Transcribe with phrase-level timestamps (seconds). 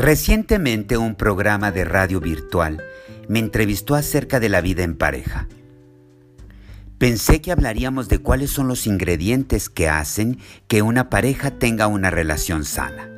[0.00, 2.82] Recientemente un programa de radio virtual
[3.28, 5.46] me entrevistó acerca de la vida en pareja.
[6.96, 10.38] Pensé que hablaríamos de cuáles son los ingredientes que hacen
[10.68, 13.10] que una pareja tenga una relación sana.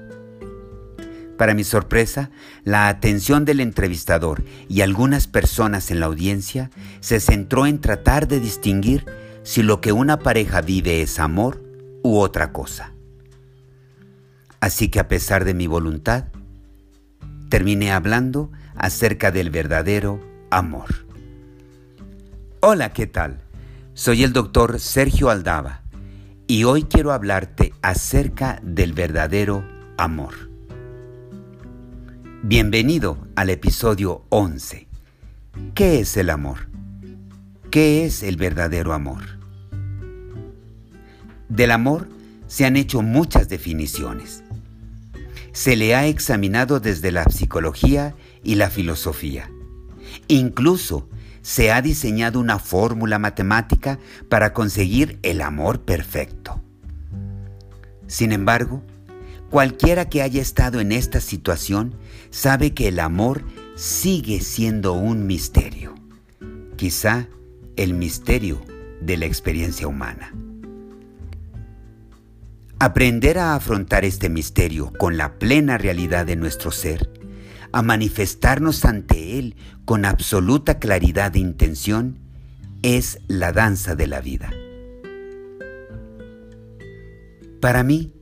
[1.38, 2.30] Para mi sorpresa,
[2.64, 8.40] la atención del entrevistador y algunas personas en la audiencia se centró en tratar de
[8.40, 9.06] distinguir
[9.44, 11.62] si lo que una pareja vive es amor
[12.02, 12.92] u otra cosa.
[14.58, 16.24] Así que a pesar de mi voluntad,
[17.52, 20.18] terminé hablando acerca del verdadero
[20.50, 21.04] amor.
[22.60, 23.42] Hola, ¿qué tal?
[23.92, 25.82] Soy el doctor Sergio Aldaba
[26.46, 30.32] y hoy quiero hablarte acerca del verdadero amor.
[32.42, 34.88] Bienvenido al episodio 11.
[35.74, 36.70] ¿Qué es el amor?
[37.70, 39.24] ¿Qué es el verdadero amor?
[41.50, 42.08] Del amor
[42.46, 44.41] se han hecho muchas definiciones
[45.52, 49.50] se le ha examinado desde la psicología y la filosofía.
[50.28, 51.08] Incluso
[51.42, 56.62] se ha diseñado una fórmula matemática para conseguir el amor perfecto.
[58.06, 58.82] Sin embargo,
[59.50, 61.94] cualquiera que haya estado en esta situación
[62.30, 63.42] sabe que el amor
[63.74, 65.94] sigue siendo un misterio,
[66.76, 67.26] quizá
[67.76, 68.62] el misterio
[69.00, 70.32] de la experiencia humana.
[72.84, 77.12] Aprender a afrontar este misterio con la plena realidad de nuestro ser,
[77.70, 82.18] a manifestarnos ante Él con absoluta claridad de intención,
[82.82, 84.50] es la danza de la vida.
[87.60, 88.12] Para mí,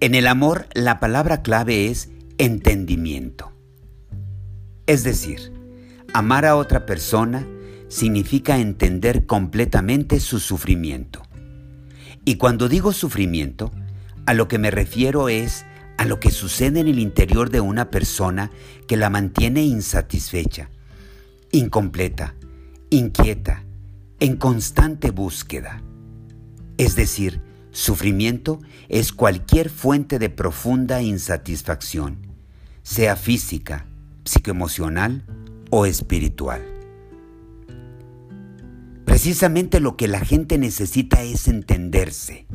[0.00, 3.50] en el amor la palabra clave es entendimiento.
[4.84, 5.54] Es decir,
[6.12, 7.48] amar a otra persona
[7.88, 11.22] significa entender completamente su sufrimiento
[12.24, 13.70] y cuando digo sufrimiento,
[14.26, 15.64] a lo que me refiero es
[15.96, 18.50] a lo que sucede en el interior de una persona
[18.86, 20.70] que la mantiene insatisfecha,
[21.52, 22.34] incompleta,
[22.90, 23.64] inquieta,
[24.18, 25.82] en constante búsqueda.
[26.78, 32.18] Es decir, sufrimiento es cualquier fuente de profunda insatisfacción,
[32.82, 33.86] sea física,
[34.24, 35.24] psicoemocional
[35.70, 36.79] o espiritual.
[39.20, 42.46] Precisamente lo que la gente necesita es entenderse.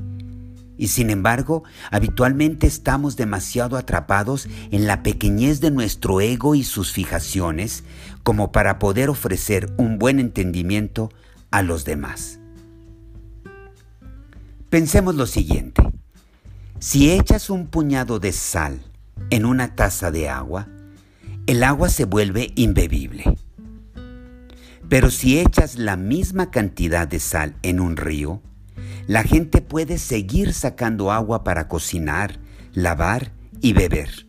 [0.80, 6.92] Y sin embargo, habitualmente estamos demasiado atrapados en la pequeñez de nuestro ego y sus
[6.92, 7.84] fijaciones
[8.24, 11.12] como para poder ofrecer un buen entendimiento
[11.52, 12.40] a los demás.
[14.72, 15.84] Pensemos lo siguiente.
[16.80, 18.82] Si echas un puñado de sal
[19.30, 20.68] en una taza de agua,
[21.46, 23.35] el agua se vuelve imbebible.
[24.90, 28.42] Pero si echas la misma cantidad de sal en un río,
[29.08, 32.40] la gente puede seguir sacando agua para cocinar,
[32.74, 33.32] lavar
[33.62, 34.28] y beber.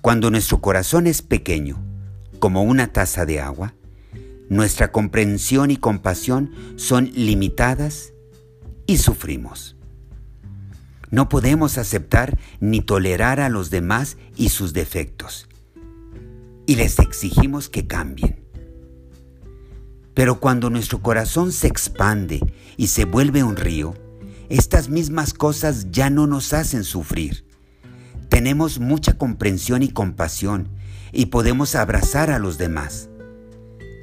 [0.00, 1.82] Cuando nuestro corazón es pequeño,
[2.38, 3.74] como una taza de agua,
[4.48, 8.12] nuestra comprensión y compasión son limitadas
[8.86, 9.76] y sufrimos.
[11.10, 15.48] No podemos aceptar ni tolerar a los demás y sus defectos
[16.66, 18.42] y les exigimos que cambien.
[20.14, 22.40] Pero cuando nuestro corazón se expande
[22.76, 23.94] y se vuelve un río,
[24.48, 27.46] estas mismas cosas ya no nos hacen sufrir.
[28.28, 30.68] Tenemos mucha comprensión y compasión
[31.12, 33.08] y podemos abrazar a los demás.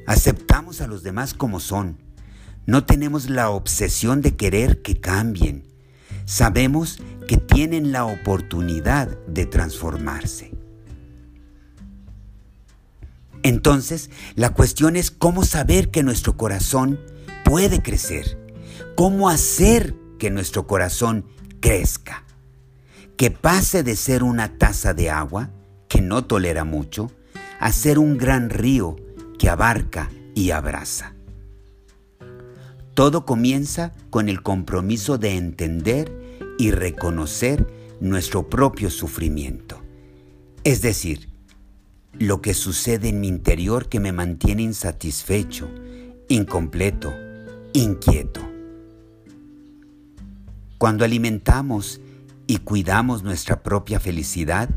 [0.08, 1.98] Aceptamos a los demás como son.
[2.66, 5.66] No tenemos la obsesión de querer que cambien.
[6.26, 10.59] Sabemos que tienen la oportunidad de transformarse.
[13.44, 17.00] Entonces, la cuestión es cómo saber que nuestro corazón
[17.46, 18.38] puede crecer,
[18.96, 21.26] cómo hacer que nuestro corazón
[21.60, 22.26] crezca,
[23.18, 25.52] que pase de ser una taza de agua
[25.88, 27.12] que no tolera mucho
[27.60, 28.98] a ser un gran río
[29.38, 31.16] que abarca y abraza.
[32.94, 36.12] Todo comienza con el compromiso de entender
[36.58, 37.66] y reconocer
[38.02, 39.82] nuestro propio sufrimiento,
[40.64, 41.29] es decir,
[42.18, 45.70] lo que sucede en mi interior que me mantiene insatisfecho,
[46.28, 47.14] incompleto,
[47.74, 48.42] inquieto.
[50.78, 52.02] Cuando alimentamos
[52.48, 54.70] y cuidamos nuestra propia felicidad,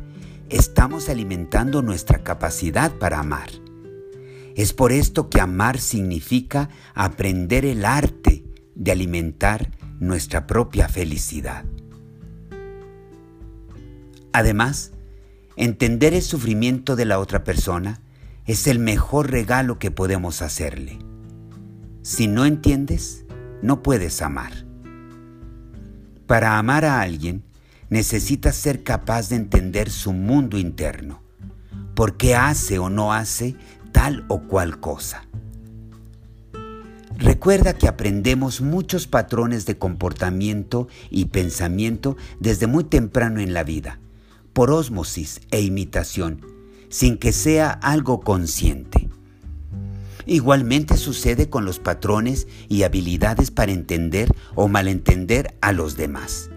[0.50, 3.50] estamos alimentando nuestra capacidad para amar.
[4.55, 8.44] Es por esto que amar significa aprender el arte
[8.75, 11.64] de alimentar nuestra propia felicidad.
[14.32, 14.92] Además,
[15.57, 18.01] Entender el sufrimiento de la otra persona
[18.47, 20.99] es el mejor regalo que podemos hacerle.
[22.03, 23.25] Si no entiendes,
[23.61, 24.53] no puedes amar.
[26.27, 27.45] Para amar a alguien,
[27.91, 31.23] necesita ser capaz de entender su mundo interno,
[31.95, 33.55] por qué hace o no hace
[33.93, 35.27] tal o cual cosa.
[37.19, 44.01] Recuerda que aprendemos muchos patrones de comportamiento y pensamiento desde muy temprano en la vida,
[44.53, 46.45] por ósmosis e imitación,
[46.89, 49.09] sin que sea algo consciente.
[50.27, 56.51] Igualmente sucede con los patrones y habilidades para entender o malentender a los demás.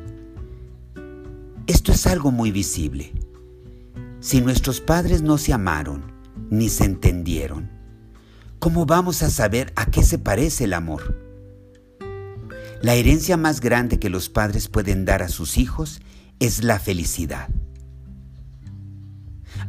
[1.67, 3.13] Esto es algo muy visible.
[4.19, 6.13] Si nuestros padres no se amaron
[6.51, 7.71] ni se entendieron,
[8.59, 11.25] ¿cómo vamos a saber a qué se parece el amor?
[12.81, 16.01] La herencia más grande que los padres pueden dar a sus hijos
[16.39, 17.49] es la felicidad.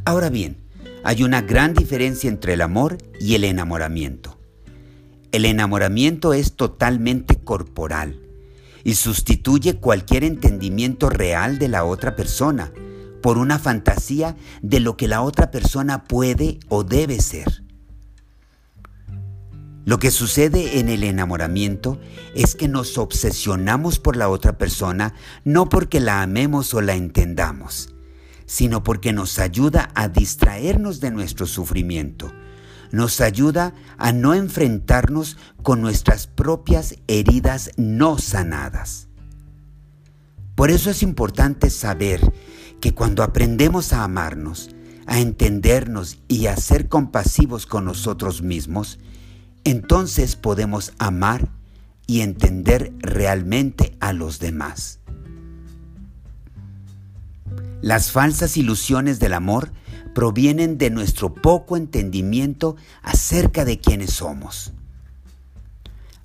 [0.07, 0.59] Ahora bien,
[1.03, 4.39] hay una gran diferencia entre el amor y el enamoramiento.
[5.33, 8.21] El enamoramiento es totalmente corporal
[8.85, 12.73] y sustituye cualquier entendimiento real de la otra persona
[13.21, 17.65] por una fantasía de lo que la otra persona puede o debe ser.
[19.85, 21.99] Lo que sucede en el enamoramiento
[22.37, 27.96] es que nos obsesionamos por la otra persona no porque la amemos o la entendamos,
[28.47, 32.33] sino porque nos ayuda a distraernos de nuestro sufrimiento.
[32.93, 39.09] Nos ayuda a no enfrentarnos con nuestras propias heridas no sanadas.
[40.55, 42.21] Por eso es importante saber
[42.81, 44.71] que cuando aprendemos a amarnos,
[45.07, 48.99] a entendernos y a ser compasivos con nosotros mismos,
[49.65, 51.49] entonces podemos amar
[52.07, 55.01] y entender realmente a los demás.
[57.87, 59.71] Las falsas ilusiones del amor
[60.13, 64.73] provienen de nuestro poco entendimiento acerca de quiénes somos.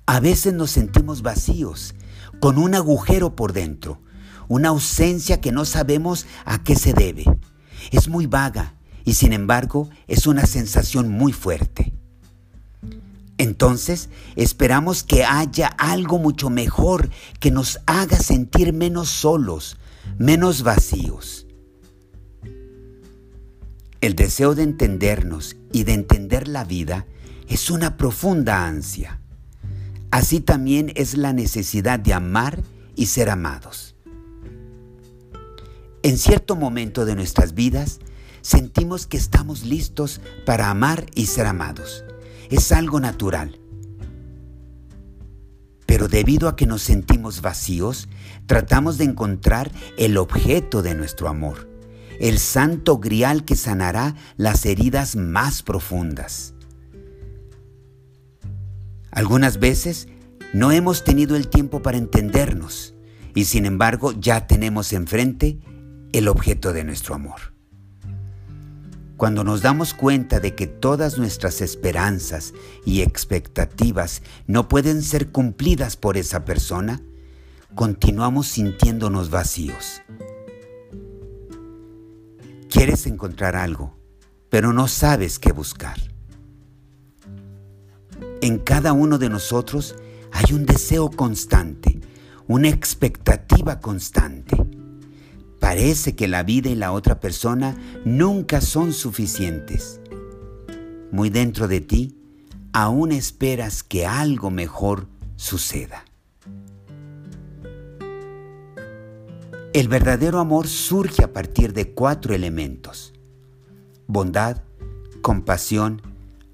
[0.04, 1.94] A veces nos sentimos vacíos,
[2.40, 4.00] con un agujero por dentro,
[4.48, 7.26] una ausencia que no sabemos a qué se debe.
[7.92, 8.74] Es muy vaga
[9.04, 11.92] y sin embargo es una sensación muy fuerte.
[13.38, 17.08] Entonces esperamos que haya algo mucho mejor
[17.38, 19.76] que nos haga sentir menos solos,
[20.18, 21.41] menos vacíos.
[24.02, 27.06] El deseo de entendernos y de entender la vida
[27.48, 29.20] es una profunda ansia.
[30.10, 32.64] Así también es la necesidad de amar
[32.96, 33.94] y ser amados.
[36.02, 38.00] En cierto momento de nuestras vidas
[38.40, 42.04] sentimos que estamos listos para amar y ser amados.
[42.50, 43.60] Es algo natural.
[45.86, 48.08] Pero debido a que nos sentimos vacíos,
[48.46, 51.71] tratamos de encontrar el objeto de nuestro amor
[52.22, 56.54] el santo grial que sanará las heridas más profundas.
[59.10, 60.06] Algunas veces
[60.54, 62.94] no hemos tenido el tiempo para entendernos
[63.34, 65.58] y sin embargo ya tenemos enfrente
[66.12, 67.40] el objeto de nuestro amor.
[69.16, 72.54] Cuando nos damos cuenta de que todas nuestras esperanzas
[72.86, 77.02] y expectativas no pueden ser cumplidas por esa persona,
[77.74, 80.02] continuamos sintiéndonos vacíos.
[82.84, 83.96] Quieres encontrar algo,
[84.50, 85.96] pero no sabes qué buscar.
[88.40, 89.94] En cada uno de nosotros
[90.32, 92.00] hay un deseo constante,
[92.48, 94.56] una expectativa constante.
[95.60, 100.00] Parece que la vida y la otra persona nunca son suficientes.
[101.12, 102.18] Muy dentro de ti,
[102.72, 106.04] aún esperas que algo mejor suceda.
[109.74, 113.14] El verdadero amor surge a partir de cuatro elementos.
[114.06, 114.58] Bondad,
[115.22, 116.02] compasión,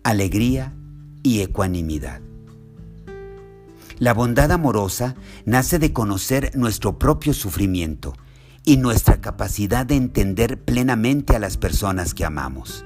[0.04, 0.72] alegría
[1.24, 2.20] y ecuanimidad.
[3.98, 8.14] La bondad amorosa nace de conocer nuestro propio sufrimiento
[8.64, 12.84] y nuestra capacidad de entender plenamente a las personas que amamos.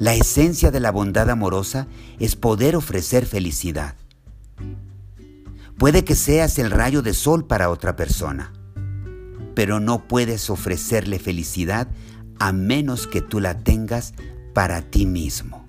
[0.00, 1.86] La esencia de la bondad amorosa
[2.18, 3.94] es poder ofrecer felicidad.
[5.78, 8.55] Puede que seas el rayo de sol para otra persona
[9.56, 11.88] pero no puedes ofrecerle felicidad
[12.38, 14.12] a menos que tú la tengas
[14.52, 15.66] para ti mismo.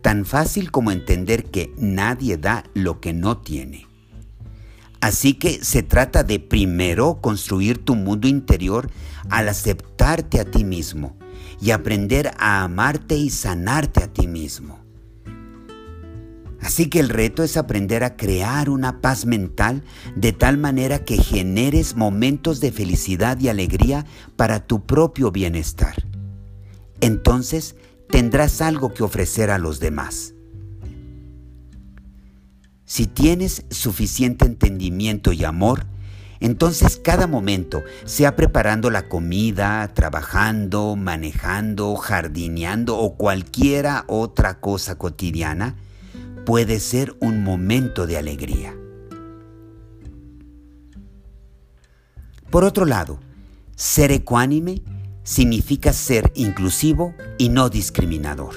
[0.00, 3.86] Tan fácil como entender que nadie da lo que no tiene.
[5.02, 8.90] Así que se trata de primero construir tu mundo interior
[9.28, 11.18] al aceptarte a ti mismo
[11.60, 14.83] y aprender a amarte y sanarte a ti mismo.
[16.64, 19.82] Así que el reto es aprender a crear una paz mental
[20.16, 24.06] de tal manera que generes momentos de felicidad y alegría
[24.36, 25.94] para tu propio bienestar.
[27.02, 27.76] Entonces
[28.08, 30.32] tendrás algo que ofrecer a los demás.
[32.86, 35.86] Si tienes suficiente entendimiento y amor,
[36.40, 45.76] Entonces cada momento, sea preparando la comida, trabajando, manejando, jardineando o cualquiera otra cosa cotidiana,
[46.44, 48.76] puede ser un momento de alegría.
[52.50, 53.18] Por otro lado,
[53.74, 54.82] ser ecuánime
[55.24, 58.54] significa ser inclusivo y no discriminador.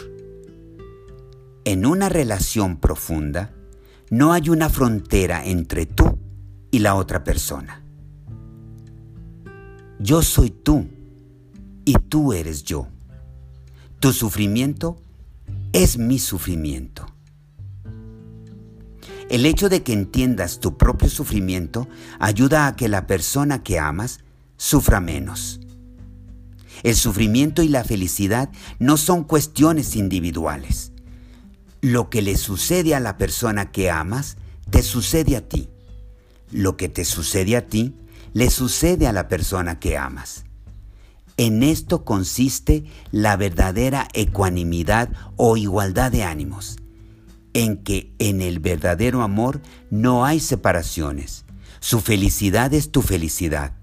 [1.65, 3.53] En una relación profunda,
[4.10, 6.17] no hay una frontera entre tú
[6.72, 7.82] y la otra persona.
[10.00, 10.88] Yo soy tú
[11.86, 12.88] y tú eres yo.
[14.00, 14.98] Tu sufrimiento
[15.74, 16.97] es mi sufrimiento.
[19.29, 24.22] El hecho de que entiendas tu propio sufrimiento ayuda a que la persona que amas
[24.55, 25.60] sufra menos.
[26.84, 30.93] El sufrimiento y la felicidad no son cuestiones individuales.
[31.81, 34.38] Lo que le sucede a la persona que amas,
[34.69, 35.67] te sucede a ti.
[36.51, 37.96] Lo que te sucede a ti,
[38.31, 40.46] le sucede a la persona que amas.
[41.36, 46.77] En esto consiste la verdadera ecuanimidad o igualdad de ánimos
[47.57, 51.43] en que en el verdadero amor no hay separaciones.
[51.79, 53.73] Su felicidad es tu felicidad.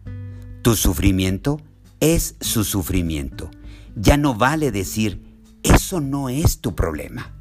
[0.63, 1.61] Tu sufrimiento
[1.99, 3.51] es su sufrimiento.
[3.97, 5.25] Ya no vale decir,
[5.65, 7.33] eso no es tu problema.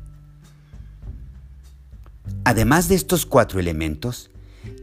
[2.46, 4.32] Además de estos cuatro elementos,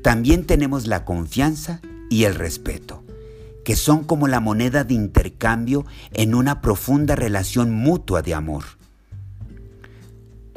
[0.04, 1.80] también tenemos la confianza
[2.10, 3.02] y el respeto,
[3.64, 8.79] que son como la moneda de intercambio en una profunda relación mutua de amor.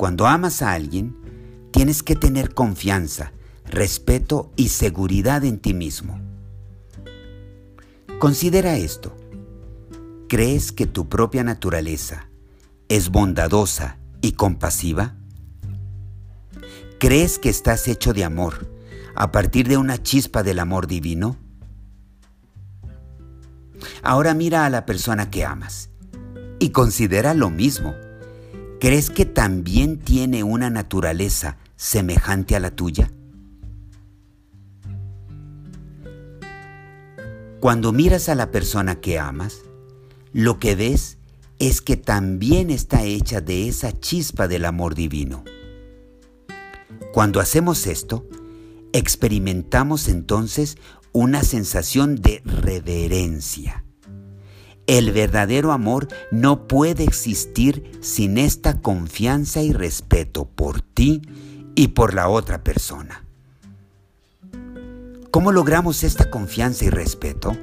[0.03, 1.15] Cuando amas a alguien,
[1.71, 3.31] tienes que tener confianza,
[3.63, 6.19] respeto y seguridad en ti mismo.
[8.19, 9.15] Considera esto.
[10.27, 12.27] ¿Crees que tu propia naturaleza
[12.89, 15.15] es bondadosa y compasiva?
[16.99, 18.69] ¿Crees que estás hecho de amor
[19.15, 21.37] a partir de una chispa del amor divino?
[24.01, 25.91] Ahora mira a la persona que amas
[26.59, 27.95] y considera lo mismo.
[28.83, 33.13] ¿Crees que también tiene una naturaleza semejante a la tuya?
[37.61, 39.59] Cuando miras a la persona que amas,
[40.33, 41.17] lo que ves
[41.59, 45.45] es que también está hecha de esa chispa del amor divino.
[47.13, 48.27] Cuando hacemos esto,
[48.91, 50.77] experimentamos entonces
[51.13, 53.82] una sensación de reverencia.
[54.85, 61.21] El verdadero amor no puede existir sin esta confianza y respeto por ti
[61.73, 63.23] y por la otra persona.
[65.31, 67.55] ¿Cómo logramos esta confianza y respeto?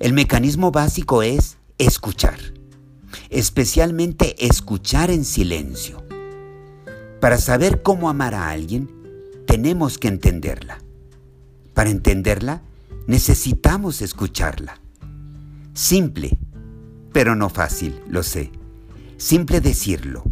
[0.00, 2.38] El mecanismo básico es escuchar,
[3.30, 6.04] especialmente escuchar en silencio.
[7.20, 8.90] Para saber cómo amar a alguien,
[9.46, 10.78] tenemos que entenderla.
[11.72, 12.62] Para entenderla,
[13.06, 14.81] necesitamos escucharla.
[15.74, 16.38] Simple,
[17.12, 18.52] pero no fácil, lo sé.
[19.16, 20.24] Simple decirlo,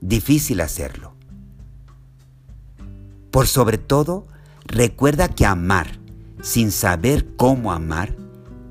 [0.00, 1.14] difícil hacerlo.
[3.30, 4.26] Por sobre todo,
[4.64, 5.98] recuerda que amar
[6.42, 8.14] sin saber cómo amar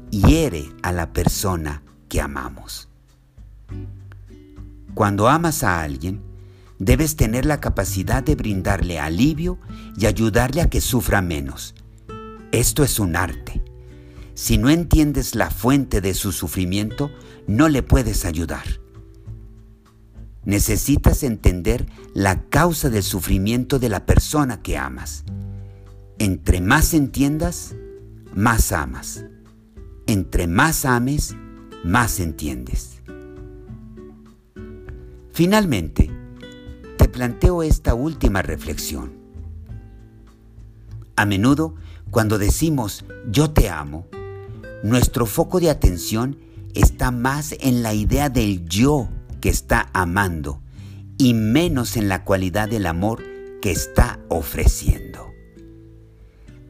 [0.09, 2.89] hiere a la persona que amamos.
[4.93, 6.21] Cuando amas a alguien,
[6.79, 9.59] debes tener la capacidad de brindarle alivio
[9.97, 11.75] y ayudarle a que sufra menos.
[12.51, 13.66] Esto es un arte.
[14.37, 17.09] Si no entiendes la fuente de su sufrimiento,
[17.47, 18.65] no le puedes ayudar.
[20.45, 25.23] Necesitas entender la causa del sufrimiento de la persona que amas.
[26.19, 27.73] Entre más entiendas,
[28.31, 29.25] más amas.
[30.05, 31.35] Entre más ames,
[31.83, 33.01] más entiendes.
[35.31, 36.11] Finalmente,
[36.99, 39.13] te planteo esta última reflexión.
[41.15, 41.73] A menudo,
[42.11, 44.07] cuando decimos yo te amo,
[44.83, 46.39] nuestro foco de atención
[46.73, 49.09] está más en la idea del yo
[49.41, 50.61] que está amando
[51.17, 53.23] y menos en la cualidad del amor
[53.61, 55.31] que está ofreciendo.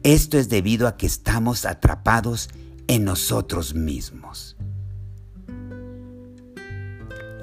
[0.02, 2.48] Esto es debido a que estamos atrapados
[2.86, 4.56] en nosotros mismos.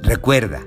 [0.02, 0.64] Recuerda,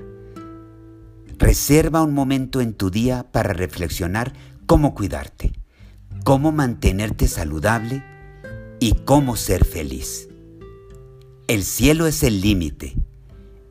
[1.37, 4.33] reserva un momento en tu día para reflexionar
[4.65, 5.53] cómo cuidarte,
[6.23, 8.03] cómo mantenerte saludable,
[8.79, 10.29] y cómo ser feliz.
[11.47, 12.95] El cielo es el límite.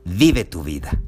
[0.04, 1.02] Vive tu vida.